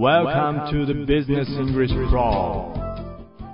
[0.00, 2.72] Welcome to the Business English Pro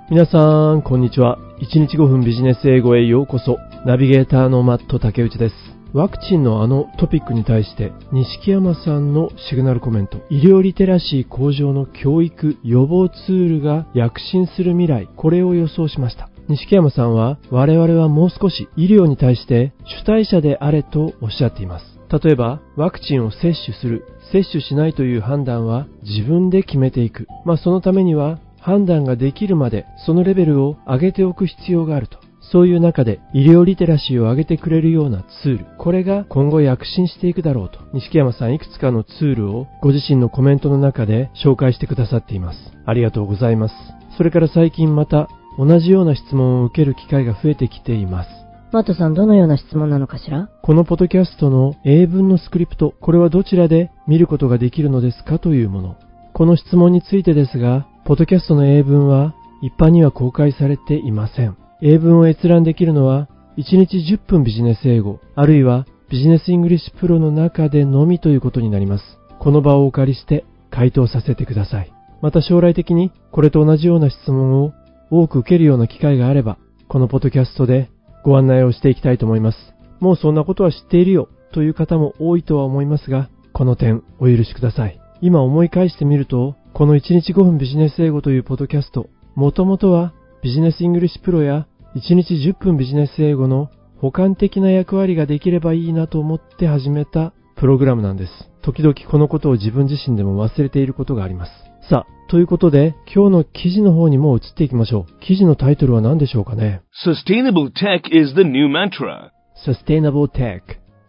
[0.09, 1.37] 皆さん、こんにちは。
[1.59, 3.57] 1日5分ビジネス英語へようこそ。
[3.85, 5.55] ナビゲーターのマット竹内です。
[5.91, 10.19] ワクチンのあのトピックに対して、錦山さんのシグナルコメント。
[10.29, 16.29] 医療リテラシー向上の教育、予防ツールが躍進する未来、これを予想しました。
[16.47, 21.96] 錦山さんは、我々はもう少し医療に対して主体者であれとおっしゃっています。
[22.11, 27.27] 例えば、ワクチンを接種する、接種しないという判断は自分で決めていく。
[27.45, 32.17] まあそのためには判断ができるまでそのレベルを上げておく必要があると。
[32.51, 42.59] そういう中で医療リテラシーを上げてくれるようなツール、これが今後躍進していくだろうと、錦山さんいくつかのツールをご自身のコメントの中で紹介してくださっています。
[42.85, 43.75] ありがとうございます。
[44.15, 48.46] それから最近また同じような質問を受ける機会が増えてきています。
[48.77, 50.51] マットさん、どのような質問なのかしら？
[50.61, 55.95] このポッドキャストの英文のスクリプト、これはどちらで見ることができるのですかというもの。
[56.31, 61.57] この質問についてですが、ポッドキャストの英文は一般には公開されていません。
[61.81, 69.03] 英文を閲覧できるのは1日10分ビジネス英語、あるいはビジネスイングリッシュプロの中でのみということになります。
[69.39, 71.91] この場をお借りして回答させてください。
[72.21, 74.73] また将来的にこれと同じような質問を
[75.09, 77.89] 多く受けるような機会があれば、このポッドキャストで
[78.27, 79.57] ご案内をしていきたいと思います。
[80.01, 84.99] もうそんなことは知っているよという方も多いとは思いますが、この点お許しください。
[85.21, 98.31] 今思い返してみると、この1日5分ビジネス英語というポッドキャスト、もともとはビジネスイングリッシュプロや1日10分ビジネス英語の補完的な役割ができればいいなと思って始めたプログラムなんです。
[98.67, 101.51] 時々このことを自分自身でも忘れていることがあります。
[101.89, 105.19] さあ、ということで、今日の記事の方にも移っていきましょう。
[105.21, 109.29] 記事のタイトルは何でしょうかね？Sustainable tech is the new mantra.
[109.65, 110.59] Sustainable Tech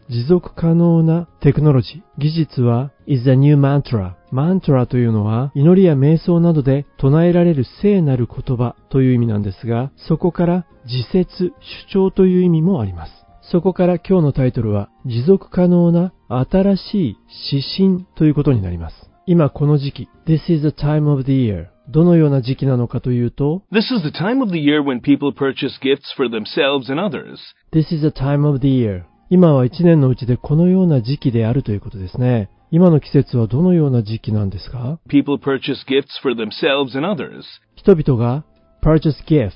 [0.09, 11.53] 持続可能なテクノロジー、技術は is the new mantra マントラというのは祈りや瞑想などで唱えられる聖なる言葉という意味なんですが、そこから自説、
[11.91, 13.28] 主張という意味もあります。
[13.51, 17.17] そこから今日のタイトルは持続可能な新しい
[17.51, 19.11] 指針ということになります。
[19.27, 25.33] 今この時期、This is the time of the year どのような時期なのかというと、This is the time of the year when people
[25.33, 27.39] purchase gifts for themselves and others.
[27.73, 32.51] This is the time of the year 今は一年のうちでこのような時期であるということですね。
[32.71, 37.45] 今の季節はどのような時期なんですか People purchase gifts for themselves and others.
[37.77, 38.45] 人々が
[38.83, 39.53] purchase gifts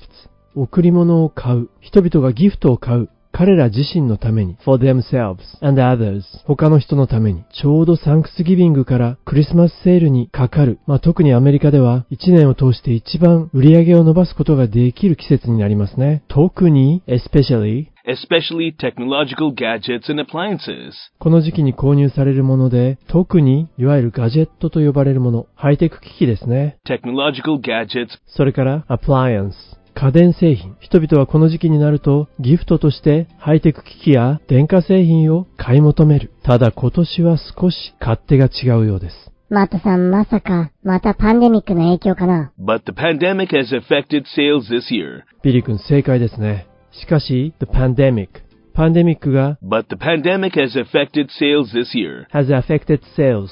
[0.55, 1.69] 贈り物を買う。
[1.79, 3.09] 人々がギフトを買う。
[3.33, 4.57] 彼ら自身のために。
[4.63, 5.39] For themselves.
[5.59, 6.21] And others.
[6.45, 7.43] 他の人のために。
[7.51, 16.23] ちょうどサンクスギビングからクリスマスセールにかかる、まあ、特にアメリカでは1年を通して一番売り上げを伸ばすことができる季節になりますね。
[16.27, 17.87] 特に especially.
[18.05, 20.91] Especially technological gadgets and appliances.
[21.17, 25.47] この時期に購入されるもので特にいわゆるガジェットと呼ばれるもの。
[25.55, 26.77] ハイテク機器ですね。
[26.87, 29.53] Technological gadgets, それから appliance
[29.93, 30.75] 家電製品。
[30.79, 36.31] 人々はこの時期になるとギフトとしてハイテク機器や電化製品を買い求める。
[36.43, 39.15] ただ今年は少し勝手が違うようです。
[39.49, 45.21] マットさん、まさか、またパンデミックの影響かな but the pandemic has affected sales this year.
[45.43, 46.67] ビリー君正解ですね。
[46.91, 48.29] しかし、the pandemic。
[48.73, 52.25] パンデミックが But the pandemic has affected sales this year.
[52.31, 53.49] has affected sales。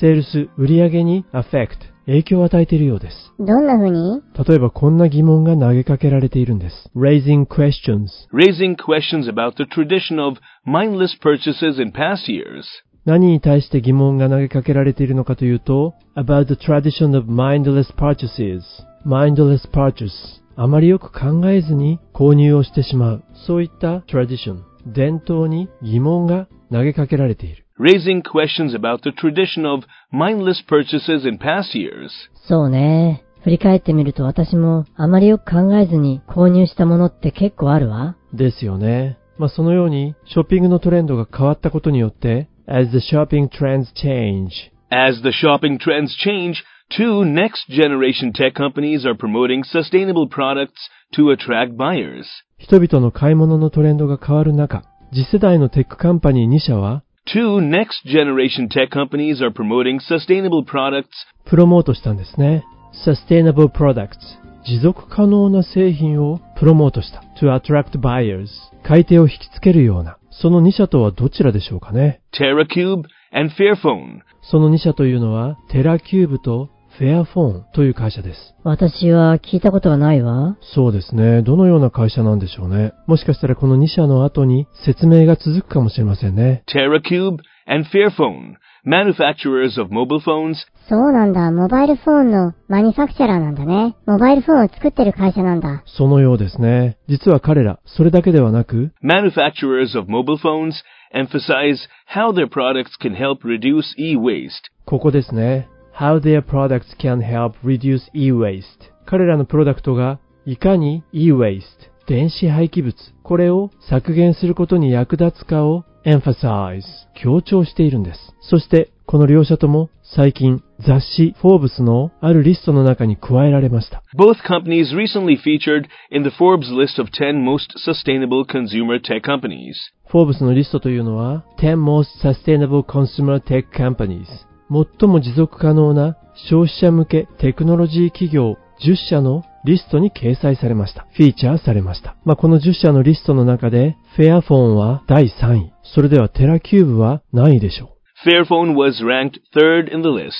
[0.00, 1.68] セールス、売上に affect。
[2.08, 3.16] 影響を与えているようです。
[3.38, 6.90] どんな風に例えばこんな疑問が投げかけられているんです。
[6.96, 8.08] raising questions。
[8.32, 12.64] Raising questions about the tradition of mindless purchases in past years.
[13.04, 18.62] 何に対して疑問が投げかけられているのかというと、about the tradition of mindless purchases.
[19.06, 20.10] mindless purchase.
[20.56, 23.24] あまりよく考えずに購入をしてしまう。
[23.46, 27.67] そういった tradition、伝統に疑問が投げかけられている。
[27.78, 32.10] Raising questions about the tradition of mindless purchases in past years.
[32.48, 33.24] そうね。
[33.44, 38.16] 振り返ってみると私もあまりよく考えずに購入したものって結構あるわ。
[38.32, 39.18] ですよね。
[39.38, 44.48] まあそのようにショッピングのトレンドが変わったことによって、as the shopping trends change,
[44.90, 51.30] As the shopping trends change, two next generation tech companies are promoting sustainable products to
[51.30, 52.24] attract buyers.
[52.58, 54.82] 人々の買い物のトレンドが変わる中、
[55.12, 57.02] 次世代のテックカンパニー2社は、
[57.32, 62.64] Two next generation tech companies are promoting sustainable products プロモートしたんですね。
[63.06, 64.16] Sustainable Products
[64.64, 67.22] 持続可能な製品をプロモートした。
[67.42, 68.46] To attract buyers
[68.82, 70.16] 買い手を引きつけるような。
[70.30, 73.02] その2社とはどちらでしょうかね TerraCube
[73.32, 74.20] and Fairphone.
[74.40, 78.54] その2社というのは、テラキューブとフェアフォンという会社です。
[78.64, 80.58] 私は聞いたことがないわ。
[80.74, 81.42] そうですね。
[81.42, 82.92] どのような会社なんでしょうね。
[83.06, 86.64] もしかしたらこの2社の後に説明が続くかもしれませんね。
[86.66, 87.36] TerraCube
[87.66, 88.56] and Fairphone.
[88.84, 90.56] manufacturers of mobile phones,
[90.88, 91.50] そうなんだ。
[91.50, 93.94] モバイルフォンのマニファクチャラーなんだね。
[94.06, 95.82] モバイルフォンを作ってる会社なんだ。
[95.86, 96.96] そのようですね。
[97.08, 100.72] 実は彼ら、それだけではなく、manufacturers of mobile phones
[101.14, 101.76] emphasize
[102.12, 104.50] how their products can help reduce e-waste.
[104.86, 105.68] ここですね。
[105.98, 108.62] How their products can help reduce e-waste.
[109.04, 111.64] 彼らのプロダクトがいかに e-waste、
[112.06, 116.82] 電子廃棄物、これを削減することに役立つかを emphasize、
[117.20, 118.20] 強調しているんです。
[118.42, 124.04] そして、この両者とも最近雑誌フォーブスのあるリストの中に加えられました。
[124.16, 129.74] Both companies recently featured in the Forbes list of 10 most sustainable consumer tech companies.
[130.06, 136.16] フォーブスのリストというのは10 Most Sustainable Consumer Tech Companies 最も持続可能な
[136.50, 141.06] 消費者向けテクノロジー企業10社のリストに掲載されました。
[141.14, 142.16] フィーチャーされました。
[142.24, 145.72] まあ、この10社のリストの中でフェアフォンは第3位。
[145.82, 147.90] それではテラキューブは何位でしょ
[148.24, 150.32] Fairphone was ranked third in the list,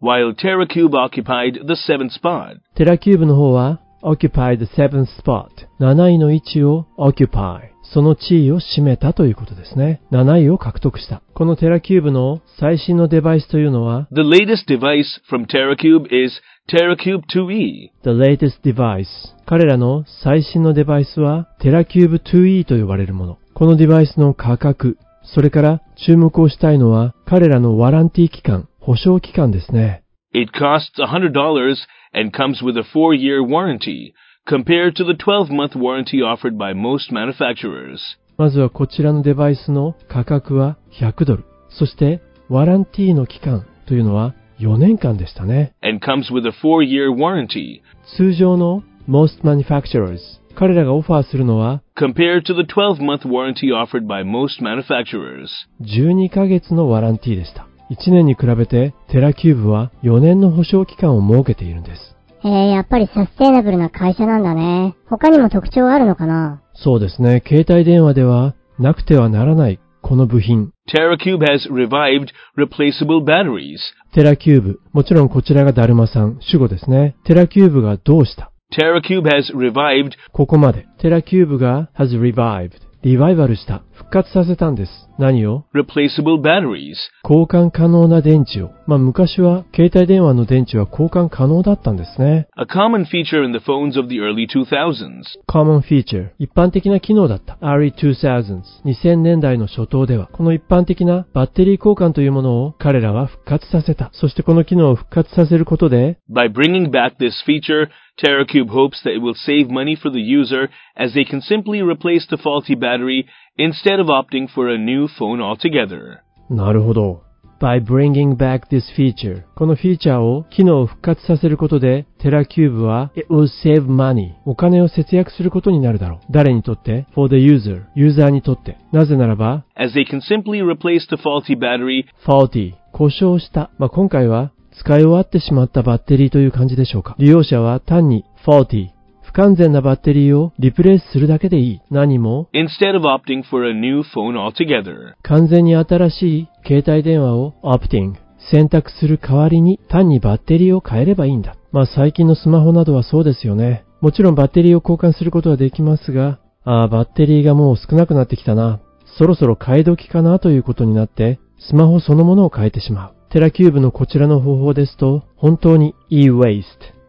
[0.00, 2.56] while TerraCube occupied the seventh spot.
[2.56, 5.48] うテラキューブの方は Occupy the seventh spot
[5.80, 10.00] 7位の位置を Occupy その地位を占めたということですね。
[10.12, 11.22] 7位を獲得した。
[11.34, 16.32] このテラキューブの最新のデバイスというのは？The latest device from TerraCube is
[16.70, 17.90] TerraCube 2e.
[18.02, 19.06] The latest device
[19.46, 23.38] 彼らの最新のデバイスは TerraCube 2e と呼ばれるもの。
[23.54, 24.96] このデバイスの価格、
[25.34, 30.02] それから注目をしたいのは彼らのワランティ期間、保証期間ですね。
[30.34, 31.74] It costs $100
[32.13, 34.13] and comes with a four-year warranty,
[34.47, 37.99] compared to the 12-month warranty offered by most manufacturers.
[38.37, 41.45] まずはこちらのデバイスの価格は100ドル。
[41.69, 45.73] そしてワランティの期間というのは4年間でしたね。
[45.81, 47.81] and comes with a four-year warranty,
[48.17, 50.19] 通常の most manufacturers
[50.55, 55.47] 彼らがオファーするのは compared to the 12-month warranty offered by most manufacturers.
[55.81, 57.67] 12ヶ月のワランティでした。
[57.92, 62.16] 1年に比べてテラキューブは4年の保証期間を設けているんです。
[62.44, 64.96] えー、やっぱりサステイナブルな会社なんだね。
[65.08, 66.60] 他にも特徴あるのかな？
[66.74, 67.42] そうですね。
[67.46, 70.72] 携帯電話ではなくてはならないこの部品。
[70.92, 72.28] TerraCube has revived
[72.58, 73.78] replaceable batteries.
[74.14, 74.80] テラキューブ。
[74.92, 77.14] もちろんこちらがダルマさん、主語ですね。
[77.24, 80.86] テラキューブがどうした？TerraCube has revived ここまで。
[81.00, 82.72] テラキューブが has revived。
[83.04, 83.82] リバイバルした。
[84.02, 85.08] 復活させたんです。
[85.18, 86.96] 何を replaceable batteries.
[87.22, 88.70] 交換可能な電池を。
[88.86, 92.48] まあ昔は携帯電話の電池は交換可能だったんですね。
[92.56, 95.22] A common feature in the phones of the early 2000s.
[95.48, 97.58] common feature 一般的な機能だった。
[97.62, 104.10] early 2000s 2000年代の初頭ではこの一般的なバッテリー交換というものを彼らは復活させた。
[104.14, 107.88] そしてこの機能を復活させることで By bringing back this feature,
[108.20, 112.26] TerraCube hopes that it will save money for the user as they can simply replace
[112.28, 113.26] the faulty battery
[113.58, 116.20] instead of opting for a new phone altogether.
[116.50, 117.22] なるほど。
[117.60, 126.20] by bringing back this feature このフィーチャーを機能を復活させることでテラキューブは it will save money お金を節約することになるだろう。
[126.30, 128.78] 誰にとって for the user ユーザーにとって。
[128.90, 133.70] なぜならば as they can simply replace the faulty battery faulty 故障した。
[133.78, 137.14] まあ、今回は使い終わってしまったバッテリーという感じでしょうか。
[137.18, 138.88] 利用者は単に faulty
[139.32, 141.80] 不完全なバッテリーをリプレイスするだけでいい。
[141.90, 145.14] 何も instead of opting for a new phone altogether.
[145.22, 148.12] 完全に新しい携帯電話を opting
[148.50, 151.56] 選択する代わりに単にバッテリーを変えればいいんだ。
[151.72, 153.84] まあ最近のスマホなどはそうですよね。
[154.02, 158.80] もちろんバッテリーを交換することはできますが、ああ、バッテリーがもう少なくなってきたな。
[159.18, 163.14] そろそろ買い時かなということになって、スマホそのものを変えてしまう。
[163.30, 166.64] テラキューブのこちらの方法ですと、本当に e-waste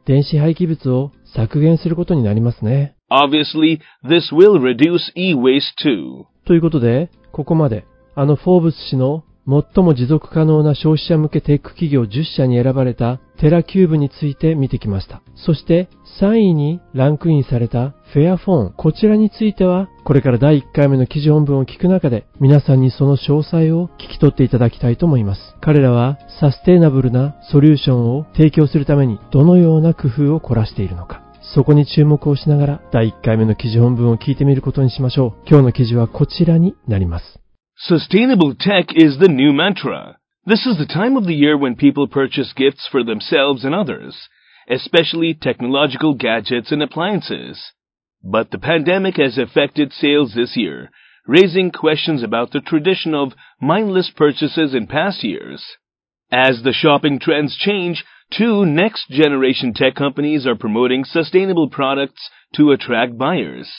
[0.05, 2.95] 電子廃棄物を削減することになりますね。
[3.11, 6.25] Obviously, this will reduce e-waste too.
[6.45, 7.85] ということで、ここまで、
[8.15, 15.21] あのフォーブス誌の最も持続可能な消費者向けテック企業10社に選ばれたテラキューブについて見てきました。
[15.35, 15.89] そして
[16.21, 18.73] 3位にランクインされたフェアフォン。
[18.73, 25.41] こちらについては、これから第1回目の記事本文を聞く中で、皆さんにその詳細を聞き取っていただきたいと思います。
[25.59, 31.22] 彼らはサステイナブルなソリューションを提供するためにどのような工夫を凝らしているのか。
[31.54, 35.48] そこに注目をしながら第1回目の記事本文を聞いてみることにしましょう。
[35.48, 37.40] 今日の記事はこちらになります。
[37.88, 40.16] Sustainable tech is the new mantra.
[40.46, 44.14] This is the time of the year when people purchase gifts for themselves and others,
[44.68, 47.58] especially technological gadgets and appliances.
[48.22, 50.90] But the pandemic has affected sales this year,
[51.26, 55.62] raising questions about the tradition of mindless purchases in past years.
[56.35, 62.71] As the shopping trends change, two next generation tech companies are promoting sustainable products to
[62.71, 63.71] attract buyers.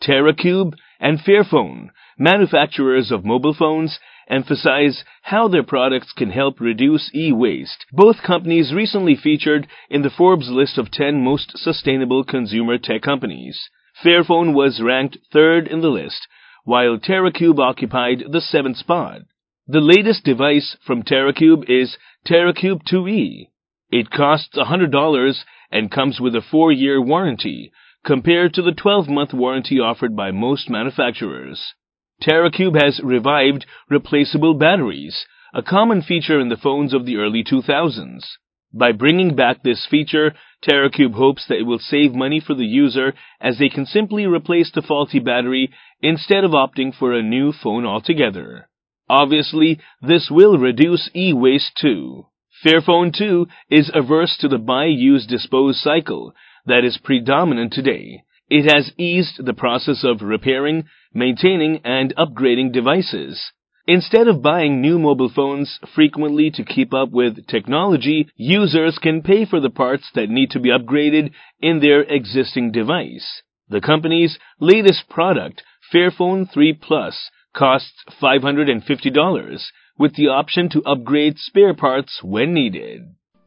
[0.00, 3.98] TerraCube and Fairphone, manufacturers of mobile phones,
[4.30, 7.84] emphasize how their products can help reduce e-waste.
[7.90, 13.70] Both companies recently featured in the Forbes list of 10 most sustainable consumer tech companies.
[14.04, 16.28] Fairphone was ranked third in the list,
[16.62, 19.22] while TerraCube occupied the seventh spot.
[19.70, 23.48] The latest device from TerraCube is TerraCube 2e.
[23.90, 27.70] It costs $100 and comes with a 4-year warranty,
[28.02, 31.74] compared to the 12-month warranty offered by most manufacturers.
[32.22, 38.24] TerraCube has revived replaceable batteries, a common feature in the phones of the early 2000s.
[38.72, 40.34] By bringing back this feature,
[40.66, 44.72] TerraCube hopes that it will save money for the user as they can simply replace
[44.72, 45.68] the faulty battery
[46.00, 48.70] instead of opting for a new phone altogether.
[49.08, 52.26] Obviously, this will reduce e-waste too.
[52.64, 56.34] Fairphone 2 is averse to the buy, use, dispose cycle
[56.66, 58.24] that is predominant today.
[58.50, 60.84] It has eased the process of repairing,
[61.14, 63.52] maintaining, and upgrading devices.
[63.86, 69.46] Instead of buying new mobile phones frequently to keep up with technology, users can pay
[69.46, 73.42] for the parts that need to be upgraded in their existing device.
[73.68, 75.62] The company's latest product,
[75.92, 83.02] Fairphone 3 Plus, costs $550 with the option to upgrade spare parts when needed.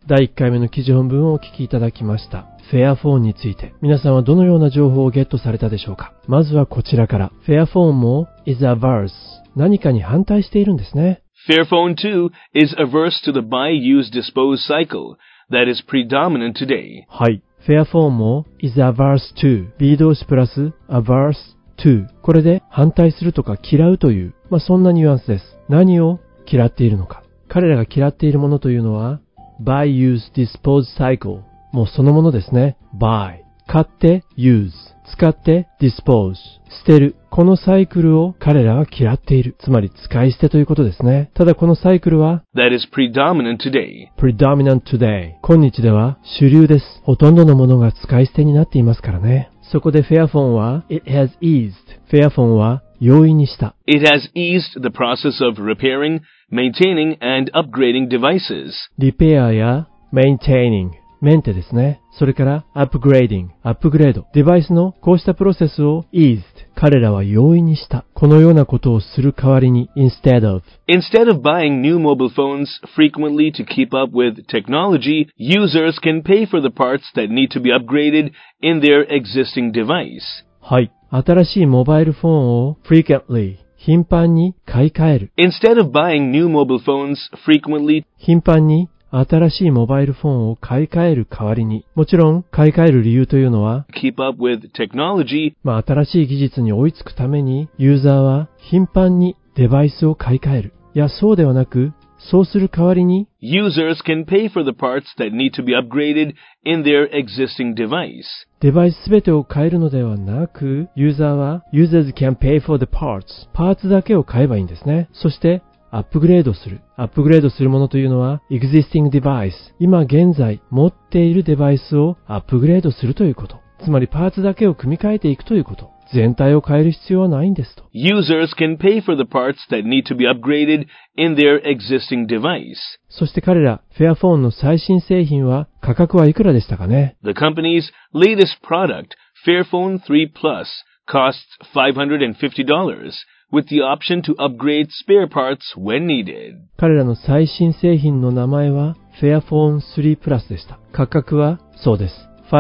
[0.07, 2.47] 第1回目の記事本文をお聞きいただきました。
[2.71, 7.31] フェアフォンについて、皆さんはどのような情報をゲットされたでしょうかまずはこちらから。
[7.45, 9.11] フェアフォンも is averse
[9.55, 11.21] 何かに反対しているんですね。
[11.47, 15.17] Fairphone 2 is averse to the buy, use, dispose cycle
[15.51, 17.03] that is predominant today.
[17.07, 17.43] はい。
[17.65, 21.35] フェアフォンも is averse to B 動詞プラス averse
[21.83, 25.45] to これで反対するとか嫌うという、まあ、そんなニュアンスです。
[25.69, 27.23] 何を嫌っているのか。
[27.47, 29.19] 彼らが嫌っているものというのは
[29.63, 31.41] buy, use, dispose cycle
[31.73, 32.77] もうそのものですね。
[32.99, 34.71] buy 買って use
[35.13, 37.15] 使って dispose 捨てる。
[37.29, 39.55] このサイクルを彼らは嫌っている。
[39.63, 41.31] つまり使い捨てということですね。
[41.33, 44.07] ただこのサイクルは That is predominant today.
[44.17, 46.85] predominant today 今日では主流です。
[47.03, 49.50] ほとんどのものが使い捨てになっていますからね。
[49.72, 51.72] そこでフェアフォンは it has eased
[52.10, 53.74] フェアフォンは容易にした。
[53.86, 56.20] It has eased the process of repairing,
[56.50, 58.72] maintaining, and upgrading devices.
[58.98, 60.90] リペアや maintaining
[61.21, 62.01] メンテですね。
[62.17, 64.25] それから upgrading アップグレード。
[64.33, 66.41] デバイスのこうしたプロセスを eased
[66.75, 68.05] 彼らは容易にした。
[68.15, 75.99] このようなことをする代わりに instead of Instead of buying new mobile phones frequently to keep up with technology, users
[76.01, 80.21] can pay for the parts that need to be upgraded in their existing device.
[80.59, 80.91] はい。
[81.11, 85.31] 新しいモバイルフォンを frequently 頻繁に買い替える。
[85.37, 100.73] Instead of buying new mobile phones frequently 頻繁に新しいモバイルフォンを買い替える代わりに、もちろん買い替える理由というのは、keep up with technology, まあ新しい技術に追いつくために、ユーザーは頻繁にデバイスを買い替える。
[100.93, 101.93] いや、そうではなく、
[102.29, 108.23] そうする代わりに、users can pay for the parts that need to be upgraded in their existing device.
[108.59, 113.23] デバイスすべてを変えるのではなく、ユーザーは、users can pay for the parts。
[113.53, 115.09] パーツだけを買えばいいんですね。
[115.13, 115.63] そして、
[115.93, 116.79] アップグレードする。
[116.95, 119.51] アップグレードするものというのは、existing device。
[119.77, 123.59] 今現在持っているデバイスをアップグレードするということ。
[123.83, 125.91] つまりパーツだけを組み替えていくということ。
[126.13, 127.83] 全体を変える必要はないんですと。
[127.93, 132.77] Users can pay for the parts that need to be upgraded in their existing device.
[133.09, 140.67] そして彼ら、フェアフォンの最新製品は価格はいくらでしたかね The company's latest product, Fairphone 3 Plus,
[141.05, 141.41] costs
[141.75, 143.11] $550
[143.52, 146.56] with the option to upgrade spare parts when needed.
[146.76, 150.78] 彼らの最新製品の名前は Fairphone 3 Plus でした。
[150.92, 152.14] 価格はそうです。$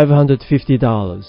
[0.04, 1.22] 550。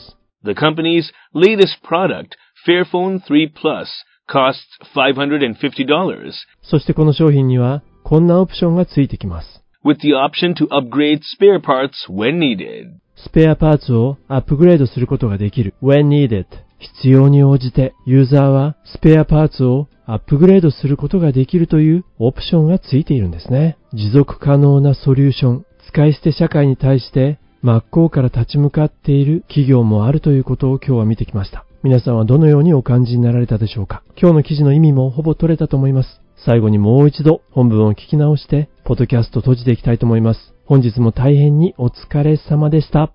[0.44, 3.88] The company's latest product, Fairphone 3 Plus,
[4.28, 4.60] costs
[4.96, 6.34] $550
[6.64, 9.64] そしてこの商品にはこんなオプションがついてきます。
[9.86, 13.00] with the option to upgrade spare parts when needed.
[13.16, 15.74] スペアパーツをアップグレードすることができる。
[15.82, 16.46] when needed。
[16.83, 23.79] 必要に応じてユーザーはスペアパーツをアップグレードすることができるというオプションがついているんですね。
[23.93, 31.65] 持続可能なソリューション、使い捨て社会に対して真っ向から立ち向かっている企業もあるということを今日は見てきました。
[31.85, 34.03] 皆さんはどのようにお感じになられたでしょうか？
[34.21, 36.21] 今日の記事の意味もほぼ取れたと思います。
[36.45, 40.55] 最後にもう一度本文を聞き直して、ポッドキャスト閉じていきたいと思います。
[40.65, 43.13] 本日も大変にお疲れ様でした。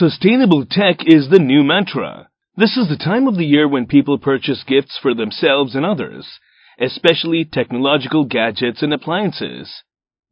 [0.00, 2.26] Sustainable tech is the new mantra.
[2.56, 6.38] This is the time of the year when people purchase gifts for themselves and others,
[6.78, 9.82] especially technological gadgets and appliances.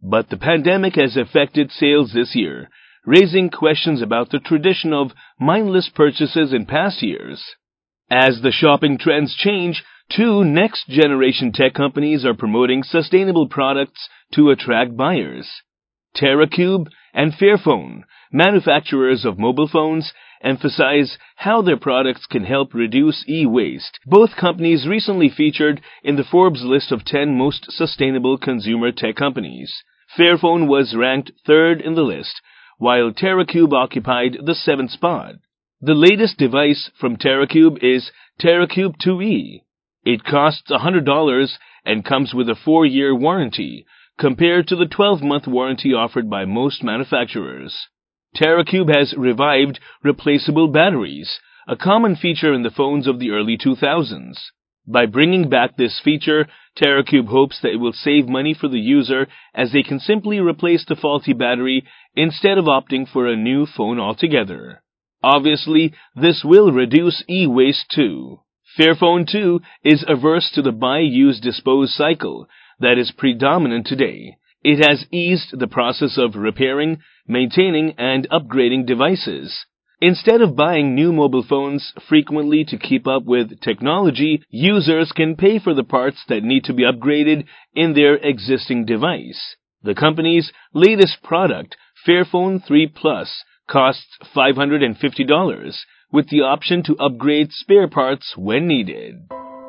[0.01, 2.69] But the pandemic has affected sales this year,
[3.05, 7.43] raising questions about the tradition of mindless purchases in past years.
[8.11, 14.51] As the shopping trends change, Two next generation tech companies are promoting sustainable products to
[14.51, 15.49] attract buyers.
[16.15, 20.13] TerraCube and Fairphone, manufacturers of mobile phones,
[20.43, 23.99] emphasize how their products can help reduce e-waste.
[24.07, 29.83] Both companies recently featured in the Forbes list of 10 most sustainable consumer tech companies.
[30.19, 32.41] Fairphone was ranked third in the list,
[32.79, 35.37] while TerraCube occupied the seventh spot.
[35.81, 39.63] The latest device from TerraCube is TerraCube 2E.
[40.05, 43.87] It costs $100 and comes with a 4-year warranty,
[44.19, 47.89] compared to the 12-month warranty offered by most manufacturers.
[48.37, 54.39] TerraCube has revived replaceable batteries, a common feature in the phones of the early 2000s.
[54.87, 59.29] By bringing back this feature, TerraCube hopes that it will save money for the user
[59.55, 61.85] as they can simply replace the faulty battery
[62.17, 64.83] instead of opting for a new phone altogether.
[65.23, 68.41] Obviously, this will reduce e-waste too.
[68.77, 72.49] Fairphone 2 is averse to the buy, use, dispose cycle
[72.81, 74.37] that is predominant today.
[74.64, 79.66] It has eased the process of repairing, maintaining, and upgrading devices.
[80.00, 85.58] Instead of buying new mobile phones frequently to keep up with technology, users can pay
[85.58, 89.56] for the parts that need to be upgraded in their existing device.
[89.84, 91.76] The company's latest product,
[92.08, 95.78] Fairphone 3 Plus, costs $550
[96.12, 99.16] with the option to upgrade spare parts when needed.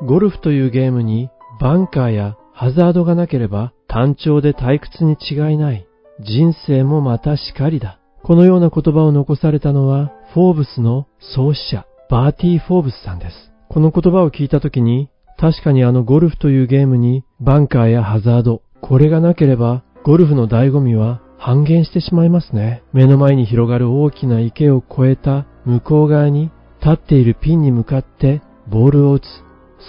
[0.06, 1.28] ゴルフというゲームに
[1.60, 5.87] バンカーや ハザードがなければ単調で退屈に違いない。
[6.19, 7.99] 人生もまたしかりだ。
[8.21, 13.51] このような言葉を残されたのは、フォーブスの創始者、バーティー・フォーブスさんです。
[13.69, 22.83] この言葉を聞いたときに、確かにあのゴルフというゲームにバンカーやハザード、これがなければゴルフの醍醐味は半減してしまいますね。
[22.93, 29.25] 目の前に広がる大きな池を越えた向こう側に立っているピンに向かってボールを打つ。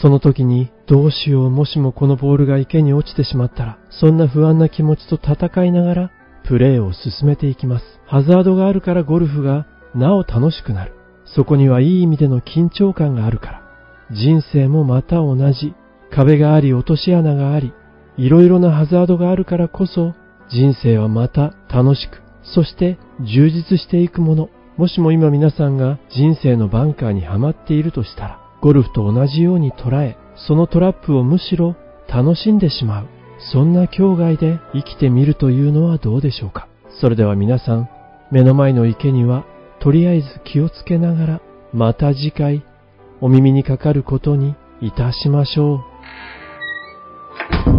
[0.00, 6.10] その時にどうしようもしもこのボールが池に落ちてしまったら、そんな不安な気持ちと戦いながら
[6.44, 7.84] プレーを進めていきます。
[8.06, 10.92] ハザードがあるからゴルフがなお楽しくなる。
[11.24, 13.62] そこにはいい意味での緊張感があるから。
[14.10, 15.74] 人生もまた同じ。
[16.10, 17.72] 壁があり落とし穴があり、
[18.16, 20.14] いろいろなハザードがあるからこそ
[20.48, 24.50] 人生はまた楽しく、そして充実していくもの。
[24.76, 30.16] もしも今皆さんが人生のバンカーにはまっているとしたら、ゴルフと同じように捉え、
[30.48, 31.76] そのトラップをむしろ
[32.08, 33.08] 楽しんでしまう。
[33.52, 36.66] そんな境外で生きてみるというのはどうでしょうか。
[36.98, 37.90] それでは皆さん、
[38.30, 39.44] 目の前の池には
[39.80, 41.40] とりあえず気をつけながら、
[41.74, 42.64] また次回
[43.20, 45.84] お耳にかかることにいたしましょ
[47.70, 47.73] う。